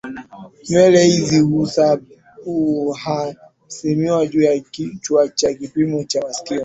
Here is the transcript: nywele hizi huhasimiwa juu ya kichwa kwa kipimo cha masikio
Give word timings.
nywele 0.69 1.03
hizi 1.03 1.39
huhasimiwa 2.43 4.27
juu 4.27 4.41
ya 4.41 4.59
kichwa 4.59 5.29
kwa 5.29 5.53
kipimo 5.53 6.03
cha 6.03 6.21
masikio 6.21 6.59